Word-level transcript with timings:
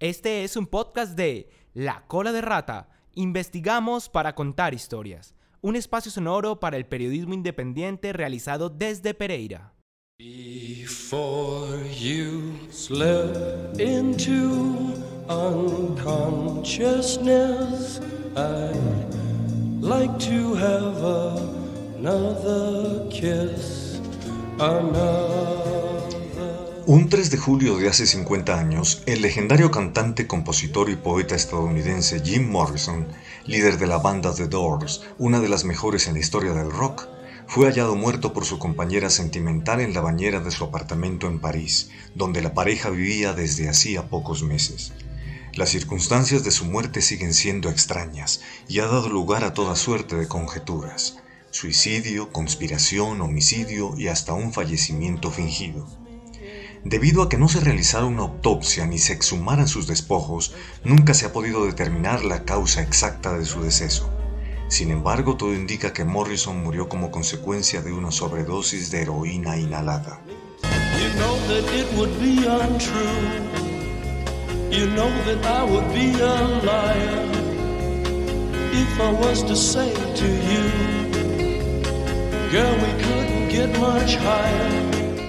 Este 0.00 0.42
es 0.44 0.56
un 0.56 0.66
podcast 0.66 1.14
de 1.14 1.48
La 1.74 2.06
Cola 2.06 2.32
de 2.32 2.40
Rata. 2.40 2.88
Investigamos 3.14 4.08
para 4.08 4.34
contar 4.34 4.72
historias. 4.72 5.34
Un 5.60 5.76
espacio 5.76 6.10
sonoro 6.10 6.58
para 6.58 6.78
el 6.78 6.86
periodismo 6.86 7.34
independiente 7.34 8.14
realizado 8.14 8.70
desde 8.70 9.12
Pereira. 9.12 9.74
Before 10.18 11.86
you 11.94 12.54
slip 12.70 13.78
into 13.78 14.94
unconsciousness, 15.28 18.00
I'd 18.34 19.12
like 19.82 20.18
to 20.30 20.54
have 20.54 21.04
another 21.98 23.06
kiss. 23.10 24.00
Un 26.92 27.08
3 27.08 27.30
de 27.30 27.36
julio 27.36 27.76
de 27.78 27.88
hace 27.88 28.04
50 28.04 28.58
años, 28.58 29.04
el 29.06 29.22
legendario 29.22 29.70
cantante, 29.70 30.26
compositor 30.26 30.90
y 30.90 30.96
poeta 30.96 31.36
estadounidense 31.36 32.20
Jim 32.20 32.50
Morrison, 32.50 33.06
líder 33.46 33.78
de 33.78 33.86
la 33.86 33.98
banda 33.98 34.34
The 34.34 34.48
Doors, 34.48 35.02
una 35.16 35.38
de 35.38 35.48
las 35.48 35.64
mejores 35.64 36.08
en 36.08 36.14
la 36.14 36.18
historia 36.18 36.52
del 36.52 36.72
rock, 36.72 37.06
fue 37.46 37.66
hallado 37.66 37.94
muerto 37.94 38.32
por 38.32 38.44
su 38.44 38.58
compañera 38.58 39.08
sentimental 39.08 39.80
en 39.80 39.94
la 39.94 40.00
bañera 40.00 40.40
de 40.40 40.50
su 40.50 40.64
apartamento 40.64 41.28
en 41.28 41.38
París, 41.38 41.90
donde 42.16 42.42
la 42.42 42.54
pareja 42.54 42.90
vivía 42.90 43.34
desde 43.34 43.68
hacía 43.68 44.08
pocos 44.08 44.42
meses. 44.42 44.92
Las 45.54 45.68
circunstancias 45.68 46.42
de 46.42 46.50
su 46.50 46.64
muerte 46.64 47.02
siguen 47.02 47.34
siendo 47.34 47.70
extrañas 47.70 48.40
y 48.66 48.80
ha 48.80 48.86
dado 48.86 49.08
lugar 49.08 49.44
a 49.44 49.54
toda 49.54 49.76
suerte 49.76 50.16
de 50.16 50.26
conjeturas. 50.26 51.18
Suicidio, 51.52 52.32
conspiración, 52.32 53.20
homicidio 53.20 53.94
y 53.96 54.08
hasta 54.08 54.32
un 54.32 54.52
fallecimiento 54.52 55.30
fingido. 55.30 55.99
Debido 56.84 57.22
a 57.22 57.28
que 57.28 57.36
no 57.36 57.48
se 57.48 57.60
realizara 57.60 58.06
una 58.06 58.22
autopsia 58.22 58.86
ni 58.86 58.98
se 58.98 59.12
exhumaran 59.12 59.68
sus 59.68 59.86
despojos, 59.86 60.54
nunca 60.82 61.12
se 61.12 61.26
ha 61.26 61.32
podido 61.32 61.66
determinar 61.66 62.24
la 62.24 62.44
causa 62.44 62.80
exacta 62.80 63.36
de 63.36 63.44
su 63.44 63.62
deceso. 63.62 64.10
Sin 64.68 64.90
embargo, 64.90 65.36
todo 65.36 65.52
indica 65.52 65.92
que 65.92 66.04
Morrison 66.04 66.62
murió 66.62 66.88
como 66.88 67.10
consecuencia 67.10 67.82
de 67.82 67.92
una 67.92 68.10
sobredosis 68.10 68.90
de 68.90 69.02
heroína 69.02 69.58
inhalada. 69.58 70.20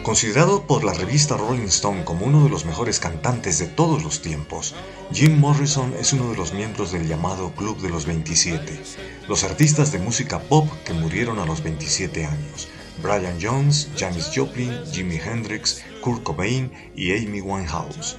Considerado 0.03 0.65
por 0.65 0.83
la 0.83 0.93
revista 0.93 1.37
Rolling 1.37 1.67
Stone 1.67 2.03
como 2.03 2.25
uno 2.25 2.43
de 2.43 2.49
los 2.49 2.65
mejores 2.65 2.99
cantantes 2.99 3.59
de 3.59 3.67
todos 3.67 4.03
los 4.03 4.23
tiempos, 4.23 4.73
Jim 5.13 5.39
Morrison 5.39 5.93
es 5.99 6.11
uno 6.11 6.31
de 6.31 6.37
los 6.37 6.53
miembros 6.53 6.91
del 6.91 7.07
llamado 7.07 7.51
Club 7.51 7.79
de 7.81 7.89
los 7.89 8.07
27, 8.07 8.81
los 9.27 9.43
artistas 9.43 9.91
de 9.91 9.99
música 9.99 10.39
pop 10.39 10.67
que 10.85 10.93
murieron 10.93 11.37
a 11.37 11.45
los 11.45 11.61
27 11.61 12.25
años. 12.25 12.67
Brian 13.03 13.37
Jones, 13.39 13.89
Janis 13.95 14.31
Joplin, 14.33 14.73
Jimi 14.91 15.17
Hendrix, 15.17 15.83
Kurt 16.01 16.23
Cobain 16.23 16.71
y 16.95 17.11
Amy 17.13 17.41
Winehouse. 17.41 18.17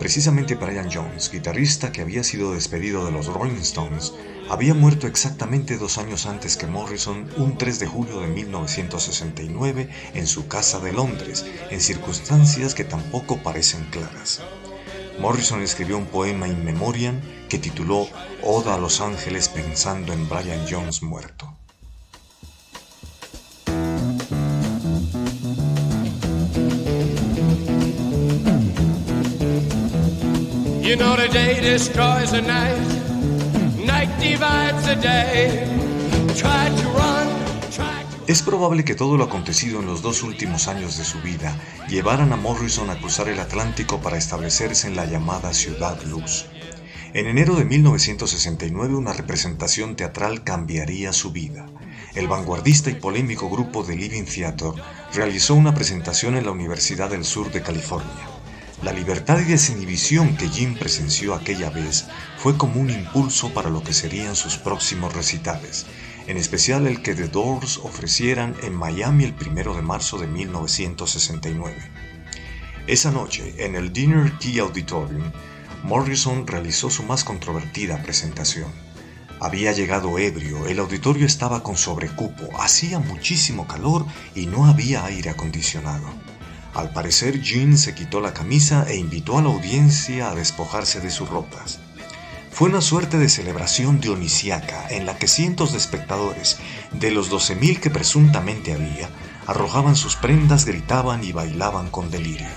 Precisamente 0.00 0.54
Brian 0.54 0.88
Jones, 0.90 1.30
guitarrista 1.30 1.92
que 1.92 2.00
había 2.00 2.24
sido 2.24 2.54
despedido 2.54 3.04
de 3.04 3.12
los 3.12 3.26
Rolling 3.26 3.60
Stones, 3.60 4.14
había 4.48 4.72
muerto 4.72 5.06
exactamente 5.06 5.76
dos 5.76 5.98
años 5.98 6.24
antes 6.24 6.56
que 6.56 6.66
Morrison, 6.66 7.28
un 7.36 7.58
3 7.58 7.78
de 7.80 7.86
julio 7.86 8.20
de 8.20 8.28
1969, 8.28 9.90
en 10.14 10.26
su 10.26 10.48
casa 10.48 10.80
de 10.80 10.94
Londres, 10.94 11.44
en 11.70 11.82
circunstancias 11.82 12.74
que 12.74 12.84
tampoco 12.84 13.42
parecen 13.42 13.84
claras. 13.90 14.40
Morrison 15.18 15.60
escribió 15.60 15.98
un 15.98 16.06
poema 16.06 16.48
in 16.48 16.64
memoriam 16.64 17.20
que 17.50 17.58
tituló 17.58 18.08
Oda 18.42 18.76
a 18.76 18.78
los 18.78 19.02
ángeles 19.02 19.50
pensando 19.50 20.14
en 20.14 20.26
Brian 20.30 20.64
Jones 20.66 21.02
muerto. 21.02 21.59
You 30.90 30.96
know 30.96 31.14
the 31.14 31.28
day 31.28 31.60
destroys 31.60 32.32
the 32.32 32.42
night, 32.42 32.76
night 33.86 34.10
divides 34.18 34.84
the 34.84 34.96
day. 34.96 35.64
Try 36.34 36.68
to 36.68 36.88
run, 36.88 37.28
try 37.70 38.02
to... 38.02 38.24
Es 38.26 38.42
probable 38.42 38.84
que 38.84 38.96
todo 38.96 39.16
lo 39.16 39.22
acontecido 39.22 39.78
en 39.78 39.86
los 39.86 40.02
dos 40.02 40.24
últimos 40.24 40.66
años 40.66 40.98
de 40.98 41.04
su 41.04 41.20
vida 41.20 41.56
llevaran 41.88 42.32
a 42.32 42.36
Morrison 42.36 42.90
a 42.90 42.98
cruzar 42.98 43.28
el 43.28 43.38
Atlántico 43.38 44.00
para 44.00 44.18
establecerse 44.18 44.88
en 44.88 44.96
la 44.96 45.04
llamada 45.04 45.54
Ciudad 45.54 46.02
Luz. 46.02 46.46
En 47.14 47.28
enero 47.28 47.54
de 47.54 47.66
1969 47.66 48.96
una 48.96 49.12
representación 49.12 49.94
teatral 49.94 50.42
cambiaría 50.42 51.12
su 51.12 51.30
vida. 51.30 51.68
El 52.16 52.26
vanguardista 52.26 52.90
y 52.90 52.94
polémico 52.94 53.48
grupo 53.48 53.84
The 53.84 53.94
Living 53.94 54.24
Theater 54.24 54.72
realizó 55.14 55.54
una 55.54 55.72
presentación 55.72 56.34
en 56.34 56.46
la 56.46 56.50
Universidad 56.50 57.10
del 57.10 57.24
Sur 57.24 57.52
de 57.52 57.62
California. 57.62 58.39
La 58.82 58.94
libertad 58.94 59.38
y 59.40 59.44
desinhibición 59.44 60.38
que 60.38 60.48
Jim 60.48 60.74
presenció 60.74 61.34
aquella 61.34 61.68
vez 61.68 62.06
fue 62.38 62.56
como 62.56 62.80
un 62.80 62.88
impulso 62.88 63.52
para 63.52 63.68
lo 63.68 63.82
que 63.82 63.92
serían 63.92 64.34
sus 64.34 64.56
próximos 64.56 65.12
recitales, 65.12 65.84
en 66.26 66.38
especial 66.38 66.86
el 66.86 67.02
que 67.02 67.14
The 67.14 67.28
Doors 67.28 67.76
ofrecieran 67.76 68.56
en 68.62 68.74
Miami 68.74 69.24
el 69.24 69.34
1 69.34 69.74
de 69.74 69.82
marzo 69.82 70.16
de 70.16 70.28
1969. 70.28 71.76
Esa 72.86 73.10
noche, 73.10 73.54
en 73.58 73.74
el 73.74 73.92
Dinner 73.92 74.32
Key 74.38 74.58
Auditorium, 74.60 75.30
Morrison 75.82 76.46
realizó 76.46 76.88
su 76.88 77.02
más 77.02 77.22
controvertida 77.22 78.02
presentación. 78.02 78.72
Había 79.40 79.72
llegado 79.72 80.18
ebrio, 80.18 80.66
el 80.66 80.78
auditorio 80.78 81.26
estaba 81.26 81.62
con 81.62 81.76
sobrecupo, 81.76 82.48
hacía 82.58 82.98
muchísimo 82.98 83.66
calor 83.66 84.06
y 84.34 84.46
no 84.46 84.64
había 84.64 85.04
aire 85.04 85.28
acondicionado. 85.28 86.06
Al 86.74 86.92
parecer, 86.92 87.40
Jean 87.40 87.76
se 87.76 87.94
quitó 87.94 88.20
la 88.20 88.32
camisa 88.32 88.86
e 88.88 88.96
invitó 88.96 89.38
a 89.38 89.42
la 89.42 89.48
audiencia 89.48 90.30
a 90.30 90.34
despojarse 90.34 91.00
de 91.00 91.10
sus 91.10 91.28
ropas. 91.28 91.80
Fue 92.52 92.68
una 92.68 92.80
suerte 92.80 93.18
de 93.18 93.28
celebración 93.28 94.00
dionisiaca 94.00 94.88
en 94.90 95.06
la 95.06 95.16
que 95.18 95.26
cientos 95.26 95.72
de 95.72 95.78
espectadores, 95.78 96.58
de 96.92 97.10
los 97.10 97.30
12.000 97.30 97.80
que 97.80 97.90
presuntamente 97.90 98.72
había, 98.72 99.08
arrojaban 99.46 99.96
sus 99.96 100.14
prendas, 100.16 100.64
gritaban 100.64 101.24
y 101.24 101.32
bailaban 101.32 101.90
con 101.90 102.10
delirio. 102.10 102.48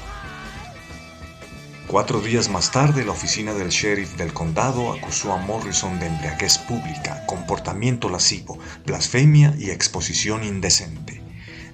Cuatro 1.88 2.22
días 2.22 2.50
más 2.50 2.72
tarde, 2.72 3.06
la 3.06 3.12
oficina 3.12 3.54
del 3.54 3.70
sheriff 3.70 4.16
del 4.16 4.34
condado 4.34 4.94
acusó 4.94 5.32
a 5.32 5.38
Morrison 5.38 6.00
de 6.00 6.08
embriaguez 6.08 6.58
pública, 6.58 7.26
comportamiento 7.28 8.10
lascivo, 8.10 8.58
blasfemia 8.86 9.56
y 9.58 9.70
exposición 9.70 10.44
indecente, 10.44 11.22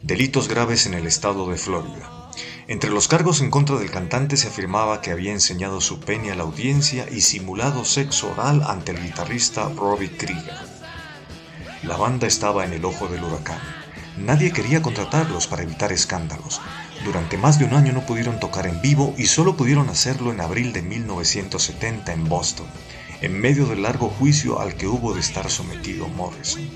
delitos 0.03 0.47
graves 0.47 0.85
en 0.85 0.93
el 0.93 1.07
estado 1.07 1.49
de 1.49 1.57
Florida. 1.57 2.28
Entre 2.67 2.89
los 2.89 3.07
cargos 3.07 3.41
en 3.41 3.49
contra 3.49 3.77
del 3.77 3.89
cantante 3.89 4.37
se 4.37 4.47
afirmaba 4.47 5.01
que 5.01 5.11
había 5.11 5.31
enseñado 5.31 5.81
su 5.81 5.99
pene 5.99 6.31
a 6.31 6.35
la 6.35 6.43
audiencia 6.43 7.07
y 7.09 7.21
simulado 7.21 7.83
sexo 7.83 8.31
oral 8.31 8.63
ante 8.67 8.91
el 8.91 9.01
guitarrista 9.01 9.69
Robbie 9.69 10.15
Krieger. 10.15 10.57
La 11.83 11.97
banda 11.97 12.27
estaba 12.27 12.65
en 12.65 12.73
el 12.73 12.85
ojo 12.85 13.07
del 13.07 13.23
huracán. 13.23 13.59
Nadie 14.17 14.51
quería 14.51 14.81
contratarlos 14.81 15.47
para 15.47 15.63
evitar 15.63 15.91
escándalos. 15.91 16.59
Durante 17.05 17.37
más 17.37 17.57
de 17.57 17.65
un 17.65 17.73
año 17.73 17.93
no 17.93 18.05
pudieron 18.05 18.39
tocar 18.39 18.67
en 18.67 18.81
vivo 18.81 19.15
y 19.17 19.27
solo 19.27 19.55
pudieron 19.55 19.89
hacerlo 19.89 20.31
en 20.31 20.41
abril 20.41 20.73
de 20.73 20.81
1970 20.81 22.11
en 22.11 22.27
Boston, 22.27 22.67
en 23.21 23.39
medio 23.39 23.65
del 23.65 23.83
largo 23.83 24.09
juicio 24.09 24.59
al 24.59 24.75
que 24.75 24.87
hubo 24.87 25.13
de 25.13 25.21
estar 25.21 25.49
sometido 25.49 26.09
Morrison. 26.09 26.69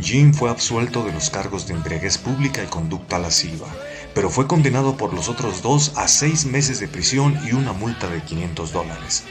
Jim 0.00 0.32
fue 0.32 0.48
absuelto 0.48 1.04
de 1.04 1.12
los 1.12 1.28
cargos 1.28 1.66
de 1.66 1.74
embriaguez 1.74 2.16
pública 2.16 2.64
y 2.64 2.66
conducta 2.66 3.18
lasciva, 3.18 3.66
pero 4.14 4.30
fue 4.30 4.46
condenado 4.46 4.96
por 4.96 5.12
los 5.12 5.28
otros 5.28 5.60
dos 5.62 5.92
a 5.96 6.08
seis 6.08 6.46
meses 6.46 6.80
de 6.80 6.88
prisión 6.88 7.38
y 7.46 7.52
una 7.52 7.74
multa 7.74 8.08
de 8.08 8.22
500 8.22 8.72
dólares, 8.72 9.24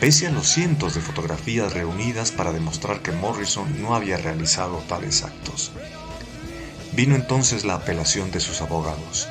pese 0.00 0.26
a 0.26 0.30
los 0.30 0.48
cientos 0.48 0.94
de 0.94 1.02
fotografías 1.02 1.74
reunidas 1.74 2.30
para 2.32 2.52
demostrar 2.52 3.02
que 3.02 3.12
Morrison 3.12 3.82
no 3.82 3.94
había 3.94 4.16
realizado 4.16 4.78
tales 4.88 5.22
actos. 5.22 5.72
Vino 6.92 7.16
entonces 7.16 7.64
la 7.64 7.74
apelación 7.74 8.30
de 8.30 8.40
sus 8.40 8.62
abogados. 8.62 9.28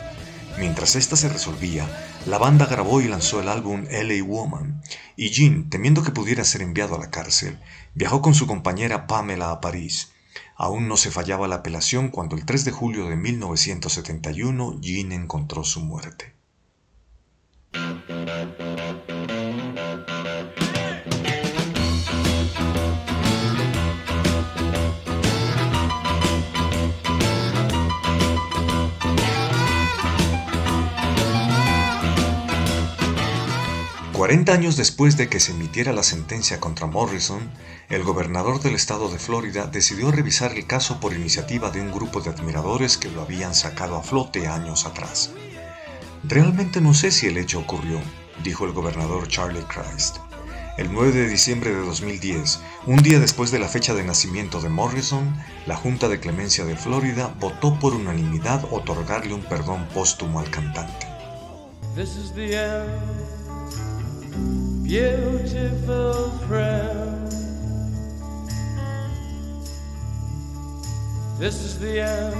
Mientras 0.59 0.95
ésta 0.95 1.15
se 1.15 1.29
resolvía, 1.29 1.87
la 2.27 2.37
banda 2.37 2.67
grabó 2.67 3.01
y 3.01 3.07
lanzó 3.07 3.41
el 3.41 3.49
álbum 3.49 3.85
LA 3.89 4.23
Woman, 4.23 4.83
y 5.15 5.31
Jean, 5.31 5.71
temiendo 5.71 6.03
que 6.03 6.11
pudiera 6.11 6.43
ser 6.43 6.61
enviado 6.61 6.95
a 6.95 6.99
la 6.99 7.09
cárcel, 7.09 7.57
viajó 7.95 8.21
con 8.21 8.35
su 8.35 8.45
compañera 8.45 9.07
Pamela 9.07 9.49
a 9.49 9.59
París. 9.59 10.12
Aún 10.55 10.87
no 10.87 10.97
se 10.97 11.11
fallaba 11.11 11.47
la 11.47 11.55
apelación 11.55 12.09
cuando 12.09 12.35
el 12.35 12.45
3 12.45 12.65
de 12.65 12.71
julio 12.71 13.07
de 13.07 13.15
1971 13.15 14.79
Jean 14.81 15.11
encontró 15.11 15.63
su 15.63 15.81
muerte. 15.81 16.33
40 34.23 34.53
años 34.53 34.77
después 34.77 35.17
de 35.17 35.27
que 35.27 35.41
se 35.41 35.51
emitiera 35.51 35.91
la 35.91 36.01
sentencia 36.01 36.61
contra 36.61 36.87
Morrison, 36.87 37.51
el 37.89 38.03
gobernador 38.03 38.61
del 38.61 38.73
estado 38.73 39.09
de 39.09 39.19
Florida 39.19 39.65
decidió 39.65 40.11
revisar 40.11 40.53
el 40.53 40.65
caso 40.65 41.01
por 41.01 41.11
iniciativa 41.11 41.71
de 41.71 41.81
un 41.81 41.91
grupo 41.91 42.21
de 42.21 42.29
admiradores 42.29 42.97
que 42.97 43.11
lo 43.11 43.21
habían 43.21 43.53
sacado 43.53 43.97
a 43.97 44.01
flote 44.01 44.47
años 44.47 44.85
atrás. 44.85 45.31
Realmente 46.23 46.79
no 46.79 46.93
sé 46.93 47.11
si 47.11 47.27
el 47.27 47.37
hecho 47.37 47.59
ocurrió, 47.59 47.99
dijo 48.45 48.63
el 48.63 48.71
gobernador 48.71 49.27
Charlie 49.27 49.65
Christ. 49.67 50.19
El 50.77 50.93
9 50.93 51.11
de 51.11 51.27
diciembre 51.27 51.71
de 51.71 51.81
2010, 51.81 52.61
un 52.85 53.03
día 53.03 53.19
después 53.19 53.51
de 53.51 53.59
la 53.59 53.67
fecha 53.67 53.93
de 53.93 54.05
nacimiento 54.05 54.61
de 54.61 54.69
Morrison, 54.69 55.35
la 55.65 55.75
Junta 55.75 56.07
de 56.07 56.21
Clemencia 56.21 56.63
de 56.63 56.77
Florida 56.77 57.35
votó 57.41 57.77
por 57.77 57.93
unanimidad 57.93 58.63
otorgarle 58.71 59.33
un 59.33 59.43
perdón 59.43 59.85
póstumo 59.93 60.39
al 60.39 60.49
cantante. 60.49 61.07
Beautiful 64.93 66.29
friend. 66.47 67.31
This 71.39 71.55
is 71.65 71.79
the 71.79 72.01
end, 72.01 72.35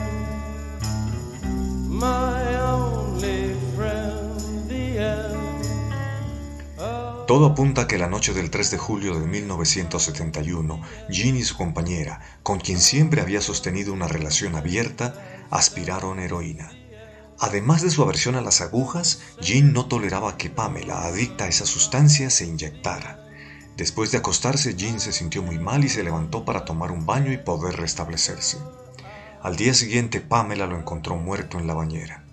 Todo 7.25 7.47
apunta 7.47 7.81
a 7.81 7.88
que 7.88 7.97
la 7.97 8.07
noche 8.07 8.33
del 8.33 8.51
3 8.51 8.69
de 8.69 8.77
julio 8.77 9.19
de 9.19 9.25
1971, 9.25 10.81
Jean 11.09 11.35
y 11.35 11.41
su 11.41 11.57
compañera, 11.57 12.21
con 12.44 12.59
quien 12.59 12.79
siempre 12.79 13.21
había 13.21 13.41
sostenido 13.41 13.94
una 13.94 14.07
relación 14.07 14.55
abierta, 14.55 15.15
aspiraron 15.50 16.19
heroína. 16.19 16.82
Además 17.43 17.81
de 17.81 17.89
su 17.89 18.01
aversión 18.01 18.35
a 18.35 18.41
las 18.41 18.61
agujas, 18.61 19.19
Jean 19.41 19.73
no 19.73 19.87
toleraba 19.87 20.37
que 20.37 20.49
Pamela, 20.49 21.03
adicta 21.03 21.43
a 21.43 21.49
esa 21.49 21.65
sustancia, 21.65 22.29
se 22.29 22.45
inyectara. 22.45 23.19
Después 23.75 24.11
de 24.11 24.19
acostarse, 24.19 24.75
Jean 24.75 25.01
se 25.01 25.11
sintió 25.11 25.43
muy 25.43 25.59
mal 25.59 25.83
y 25.83 25.89
se 25.89 26.05
levantó 26.05 26.45
para 26.45 26.63
tomar 26.63 26.89
un 26.89 27.05
baño 27.05 27.33
y 27.33 27.37
poder 27.37 27.75
restablecerse. 27.75 28.59
Al 29.41 29.57
día 29.57 29.73
siguiente, 29.73 30.21
Pamela 30.21 30.67
lo 30.67 30.77
encontró 30.77 31.17
muerto 31.17 31.59
en 31.59 31.67
la 31.67 31.73
bañera. 31.73 32.23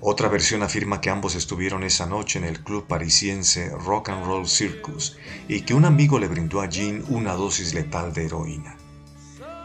Otra 0.00 0.28
versión 0.28 0.64
afirma 0.64 1.00
que 1.00 1.10
ambos 1.10 1.36
estuvieron 1.36 1.84
esa 1.84 2.06
noche 2.06 2.40
en 2.40 2.46
el 2.46 2.64
club 2.64 2.88
parisiense 2.88 3.70
Rock 3.78 4.08
and 4.08 4.26
Roll 4.26 4.48
Circus 4.48 5.16
y 5.46 5.60
que 5.60 5.74
un 5.74 5.84
amigo 5.84 6.18
le 6.18 6.26
brindó 6.26 6.62
a 6.62 6.68
Jean 6.68 7.04
una 7.10 7.34
dosis 7.34 7.74
letal 7.74 8.12
de 8.12 8.26
heroína. 8.26 8.76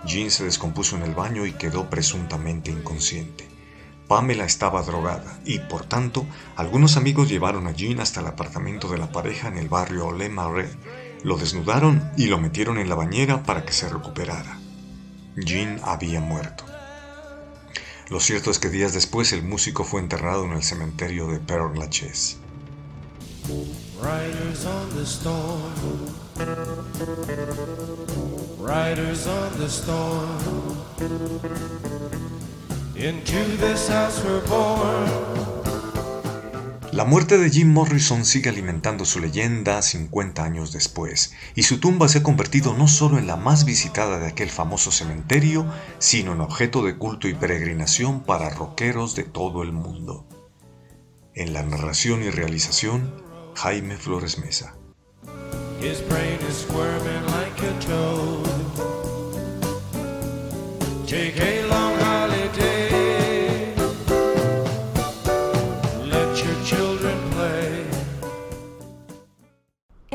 Jean 0.05 0.29
se 0.29 0.43
descompuso 0.43 0.97
en 0.97 1.01
el 1.01 1.15
baño 1.15 1.47
y 1.47 1.53
quedó 1.53 1.89
presuntamente 1.89 2.69
inconsciente. 2.69 3.50
Pamela 4.11 4.43
estaba 4.43 4.81
drogada 4.81 5.39
y, 5.45 5.59
por 5.59 5.85
tanto, 5.85 6.25
algunos 6.57 6.97
amigos 6.97 7.29
llevaron 7.29 7.65
a 7.67 7.71
Jean 7.71 8.01
hasta 8.01 8.19
el 8.19 8.27
apartamento 8.27 8.89
de 8.89 8.97
la 8.97 9.09
pareja 9.09 9.47
en 9.47 9.57
el 9.57 9.69
barrio 9.69 10.11
Le 10.11 10.27
Marais, 10.27 10.75
lo 11.23 11.37
desnudaron 11.37 12.11
y 12.17 12.25
lo 12.25 12.37
metieron 12.37 12.77
en 12.77 12.89
la 12.89 12.95
bañera 12.95 13.43
para 13.43 13.63
que 13.63 13.71
se 13.71 13.87
recuperara. 13.87 14.59
Jean 15.37 15.79
había 15.85 16.19
muerto. 16.19 16.65
Lo 18.09 18.19
cierto 18.19 18.51
es 18.51 18.59
que 18.59 18.67
días 18.67 18.91
después 18.91 19.31
el 19.31 19.43
músico 19.43 19.85
fue 19.85 20.01
enterrado 20.01 20.43
en 20.43 20.51
el 20.51 20.63
cementerio 20.63 21.27
de 21.27 21.39
Père 21.39 21.73
Lachaise. 21.73 22.35
La 36.92 37.03
muerte 37.03 37.39
de 37.39 37.50
Jim 37.50 37.74
Morrison 37.74 38.25
sigue 38.25 38.50
alimentando 38.50 39.06
su 39.06 39.19
leyenda 39.19 39.81
50 39.81 40.44
años 40.44 40.71
después, 40.71 41.33
y 41.56 41.63
su 41.63 41.80
tumba 41.80 42.07
se 42.07 42.19
ha 42.19 42.24
convertido 42.24 42.75
no 42.77 42.88
solo 42.88 43.18
en 43.18 43.25
la 43.25 43.38
más 43.38 43.65
visitada 43.65 44.19
de 44.19 44.27
aquel 44.27 44.51
famoso 44.51 44.92
cementerio, 44.92 45.65
sino 45.98 46.33
en 46.33 46.42
objeto 46.42 46.83
de 46.83 46.95
culto 46.95 47.27
y 47.27 47.33
peregrinación 47.33 48.21
para 48.21 48.51
rockeros 48.51 49.15
de 49.15 49.24
todo 49.24 49.63
el 49.63 49.71
mundo. 49.71 50.27
En 51.33 51.54
la 51.54 51.63
narración 51.63 52.21
y 52.21 52.30
realización, 52.30 53.15
Jaime 53.56 53.97
Flores 53.97 54.38
Mesa. 54.38 54.75
His 55.81 56.04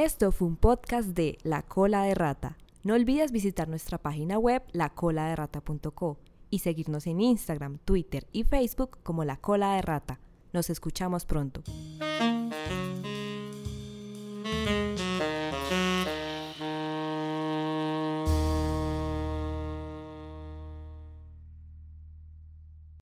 Esto 0.06 0.30
fue 0.30 0.46
un 0.46 0.54
podcast 0.54 1.08
de 1.08 1.36
La 1.42 1.62
Cola 1.62 2.04
de 2.04 2.14
Rata. 2.14 2.56
No 2.84 2.94
olvides 2.94 3.32
visitar 3.32 3.66
nuestra 3.66 3.98
página 3.98 4.38
web 4.38 4.62
lacoladerrata.co 4.70 6.16
y 6.48 6.60
seguirnos 6.60 7.08
en 7.08 7.20
Instagram, 7.20 7.78
Twitter 7.78 8.24
y 8.30 8.44
Facebook 8.44 8.98
como 9.02 9.24
La 9.24 9.38
Cola 9.38 9.74
de 9.74 9.82
Rata. 9.82 10.20
Nos 10.52 10.70
escuchamos 10.70 11.26
pronto. 11.26 11.64